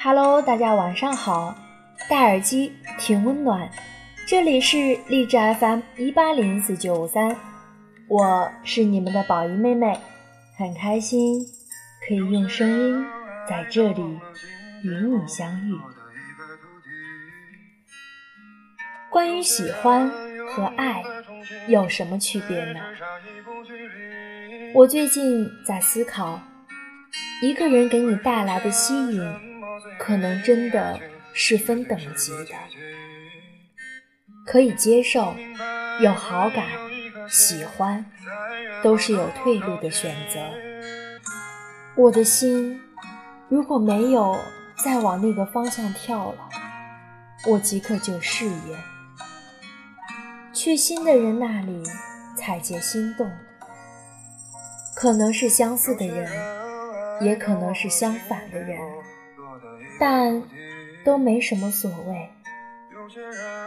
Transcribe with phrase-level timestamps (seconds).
[0.00, 1.56] Hello，大家晚上好，
[2.08, 3.68] 戴耳机挺温暖。
[4.28, 7.36] 这里是励志 FM 一八零四九五三，
[8.06, 9.98] 我是你们的宝仪妹妹，
[10.56, 11.44] 很开心
[12.06, 13.04] 可以用声音
[13.48, 14.00] 在这里
[14.84, 15.76] 与你相遇。
[19.10, 20.08] 关于喜欢
[20.48, 21.02] 和爱
[21.66, 22.80] 有什么区别呢？
[24.74, 26.40] 我最近在思考，
[27.42, 29.47] 一个人给你带来的吸引。
[29.98, 30.98] 可能真的
[31.32, 32.54] 是分等级的，
[34.46, 35.34] 可以接受、
[36.00, 36.66] 有好感、
[37.28, 38.04] 喜欢，
[38.82, 40.40] 都是有退路的选择。
[41.96, 42.80] 我的心
[43.48, 44.38] 如果没有
[44.84, 46.48] 再往那个方向跳了，
[47.46, 48.78] 我即刻就誓言
[50.52, 51.82] 去新的人那里
[52.36, 53.30] 采撷心动。
[54.94, 56.28] 可能是相似的人，
[57.20, 58.76] 也可能是相反的人。
[59.98, 60.42] 但
[61.04, 62.30] 都没什么所谓，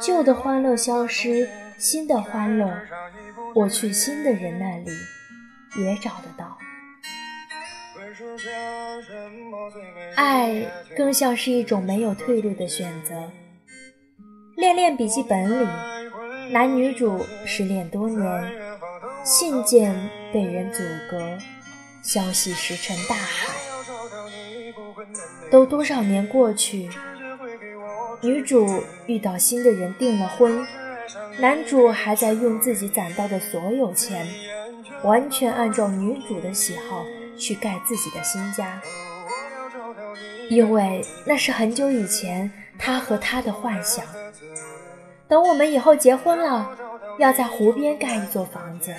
[0.00, 1.48] 旧的欢乐消失，
[1.78, 2.70] 新的欢乐，
[3.54, 4.90] 我去新的人那里
[5.82, 6.58] 也找得到。
[10.16, 10.64] 爱
[10.96, 13.30] 更像是一种没有退路的选择。
[14.56, 15.68] 恋恋笔记本里，
[16.50, 18.52] 男女主失恋多年，
[19.24, 19.94] 信件
[20.32, 21.38] 被人阻隔，
[22.02, 23.61] 消息石沉大海。
[25.52, 26.88] 都多少年过去，
[28.22, 30.66] 女主遇到新的人订了婚，
[31.38, 34.26] 男主还在用自己攒到的所有钱，
[35.02, 37.04] 完全按照女主的喜好
[37.36, 38.80] 去盖自己的新家，
[40.48, 44.06] 因为那是很久以前他和她的幻想。
[45.28, 46.74] 等我们以后结婚了，
[47.18, 48.94] 要在湖边盖一座房子。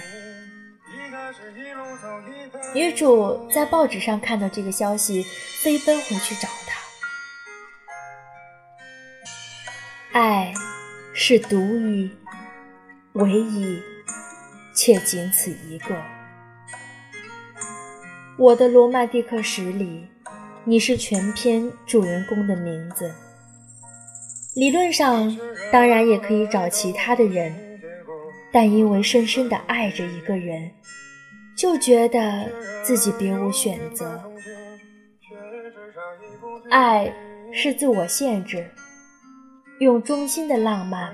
[2.74, 5.24] 女主在报纸上看到这个消息，
[5.62, 6.82] 飞奔回去找他。
[10.12, 10.54] 爱
[11.14, 12.12] 是独一、
[13.14, 13.82] 唯一，
[14.76, 15.96] 且仅此一个。
[18.38, 20.08] 我的罗曼蒂克史里，
[20.66, 23.14] 你是全篇主人公的名字。
[24.56, 25.36] 理论上，
[25.72, 27.80] 当然也可以找其他的人，
[28.52, 30.72] 但因为深深的爱着一个人。
[31.56, 32.50] 就觉得
[32.84, 34.22] 自己别无选择。
[36.70, 37.14] 爱
[37.52, 38.70] 是自我限制，
[39.80, 41.14] 用衷心的浪漫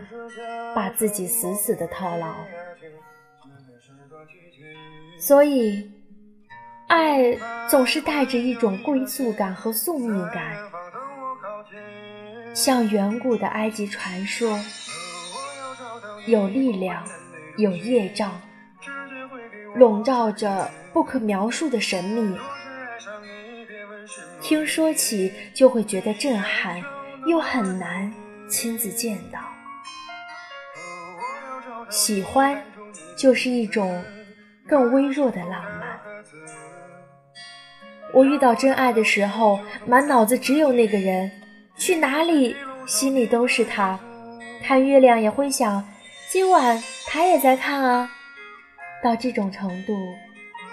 [0.73, 2.35] 把自己死死的套牢。
[5.19, 5.91] 所以，
[6.87, 10.57] 爱总是带着一种归宿感和宿命感，
[12.53, 14.57] 像远古的埃及传说，
[16.25, 17.03] 有力量，
[17.57, 18.31] 有业障。
[19.75, 22.37] 笼罩着不可描述的神秘，
[24.41, 26.83] 听说起就会觉得震撼，
[27.27, 28.11] 又很难
[28.49, 29.39] 亲自见到。
[31.89, 32.61] 喜欢
[33.15, 34.03] 就是一种
[34.67, 35.99] 更微弱的浪漫。
[38.13, 41.31] 我遇到真爱的时候，满脑子只有那个人，
[41.77, 42.55] 去哪里
[42.87, 43.99] 心里都是他。
[44.63, 45.87] 看月亮也会想，
[46.27, 48.11] 今晚他也在看啊。
[49.01, 49.93] 到这种程度，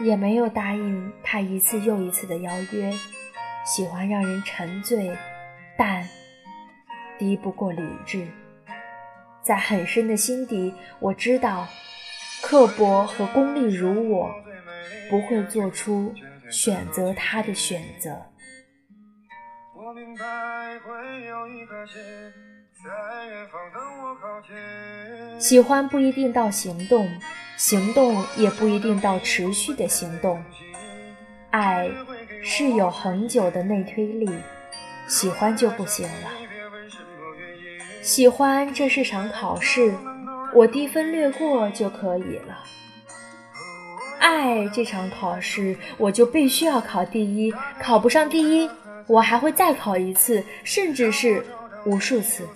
[0.01, 2.93] 也没有答应他一次又一次的邀约。
[3.65, 5.17] 喜欢让人沉醉，
[5.77, 6.07] 但
[7.19, 8.27] 敌不过理智。
[9.43, 11.69] 在很深的心底，我知道，
[12.43, 14.31] 刻薄和功利如我，
[15.09, 16.13] 不会做出
[16.51, 18.11] 选择他的选择。
[19.75, 20.25] 我明白
[20.81, 21.87] 会有一个
[25.39, 27.09] 喜欢不一定到行动，
[27.57, 30.43] 行动也不一定到持续的行动。
[31.51, 31.89] 爱
[32.43, 34.31] 是有恒久的内推力，
[35.09, 36.31] 喜欢就不行了。
[38.03, 39.95] 喜欢这是场考试，
[40.55, 42.63] 我低分略过就可以了。
[44.19, 48.71] 爱这场考试，我就必须要考第一，考不上第一，
[49.07, 51.45] 我还会再考一次，甚至是
[51.85, 52.47] 无数次。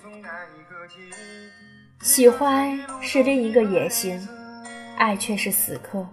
[2.10, 4.20] 喜欢是另一个野心，
[4.98, 6.04] 爱却是死磕。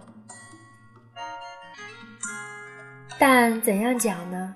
[3.18, 4.54] 但怎样讲呢？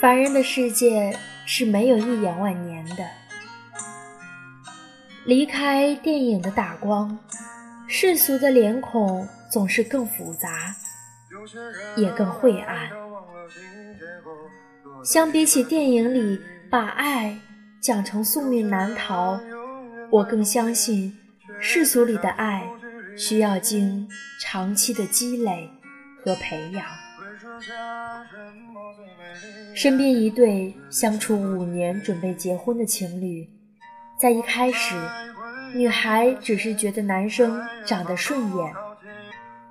[0.00, 1.14] 凡人的世界
[1.44, 3.06] 是没有一眼万年的。
[5.26, 7.18] 离开电影的大光，
[7.86, 10.74] 世俗的脸孔总是更复杂，
[11.94, 12.88] 也更晦暗。
[15.04, 16.40] 相比起电影里
[16.70, 17.38] 把爱
[17.82, 19.38] 讲成宿命难逃。
[20.10, 21.14] 我更相信，
[21.60, 22.66] 世俗里的爱
[23.16, 24.08] 需要经
[24.40, 25.68] 长期的积累
[26.24, 26.84] 和培养。
[29.74, 33.46] 身边一对相处五年准备结婚的情侣，
[34.18, 34.94] 在一开始，
[35.74, 38.74] 女孩只是觉得男生长得顺眼，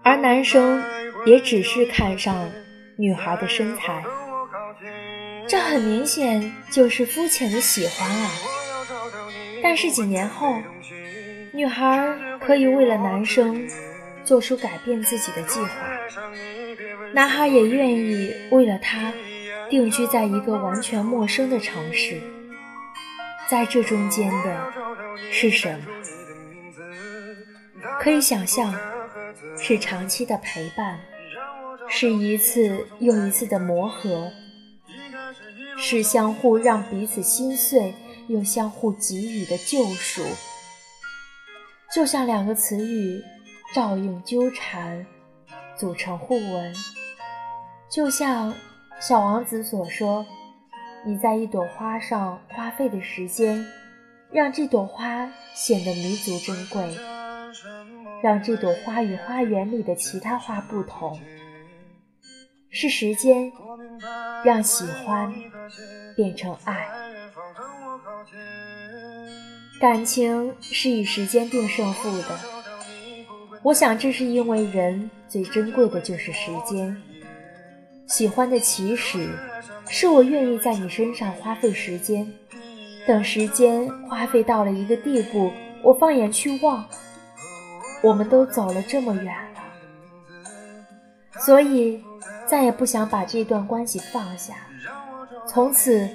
[0.04, 0.83] 而男生
[1.25, 2.50] 也只是看上
[2.98, 4.04] 女孩的身材，
[5.48, 8.30] 这很明显就是肤浅的喜欢啊。
[9.62, 10.62] 但是几年后，
[11.51, 13.68] 女孩可以为了男生
[14.24, 15.69] 做出改变自己的计划，
[17.13, 19.13] 男孩也愿意为了她
[19.69, 22.21] 定居在一个完全陌生的城市。
[23.50, 24.71] 在这中间的
[25.31, 25.86] 是什么？
[28.01, 28.75] 可以想象，
[29.57, 31.00] 是长期的陪伴，
[31.88, 34.31] 是一次又一次的磨合，
[35.77, 37.94] 是相互让彼此心碎
[38.28, 40.24] 又相互给予的救赎。
[41.94, 43.24] 就像两个词语
[43.74, 45.06] 照应纠缠，
[45.78, 46.74] 组成互文。
[47.90, 48.54] 就像
[49.00, 50.26] 小王子所说
[51.06, 53.66] ：“你在一朵花上花费的时间，
[54.30, 56.98] 让这朵花显得弥足珍贵，
[58.22, 61.18] 让这朵花与花园里的其他花不同。
[62.70, 63.52] 是时间
[64.44, 65.34] 让喜欢
[66.18, 66.88] 变成爱。”
[69.80, 72.40] 感情是以时间定胜负的，
[73.62, 77.00] 我想这是因为人最珍贵的就是时间。
[78.08, 79.30] 喜欢的起始，
[79.88, 82.28] 是我愿意在你身上花费时间，
[83.06, 85.52] 等时间花费到了一个地步，
[85.84, 86.84] 我放眼去望，
[88.02, 89.62] 我们都走了这么远了，
[91.40, 92.02] 所以
[92.48, 94.56] 再也不想把这段关系放下，
[95.48, 96.10] 从此，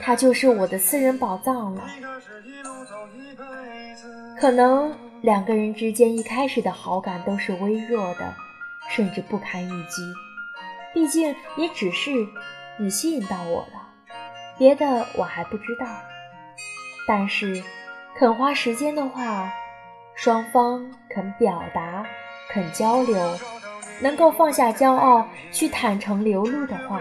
[0.00, 1.84] 它就是我的私人宝藏了。
[4.44, 8.34] 可能两个人之间一开始的好感都是微弱的，
[8.90, 10.02] 甚至不堪一击。
[10.92, 12.10] 毕竟也只是
[12.78, 13.88] 你吸引到我了，
[14.58, 15.86] 别的我还不知道。
[17.08, 17.64] 但是
[18.18, 19.50] 肯花时间的话，
[20.14, 22.04] 双方肯表达、
[22.50, 23.38] 肯交流，
[24.02, 27.00] 能够放下骄傲去坦诚流露的话，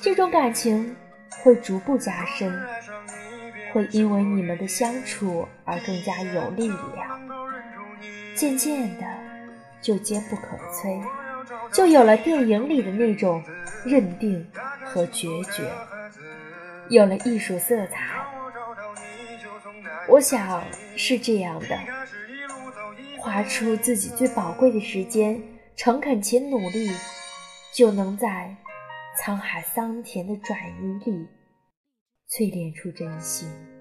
[0.00, 0.96] 这种感情
[1.42, 2.58] 会逐步加深。
[3.74, 7.20] 会因为你们的相处而更加有力量，
[8.36, 9.04] 渐渐的
[9.82, 11.02] 就坚不可摧，
[11.72, 13.42] 就有了电影里的那种
[13.84, 14.48] 认定
[14.84, 15.68] 和决绝，
[16.88, 18.24] 有了艺术色彩。
[20.08, 20.62] 我想
[20.96, 21.76] 是这样的，
[23.18, 25.42] 花出自己最宝贵的时间，
[25.74, 26.92] 诚恳且努力，
[27.72, 28.54] 就能在
[29.20, 31.26] 沧海桑田的转移里。
[32.28, 33.73] 淬炼出真心。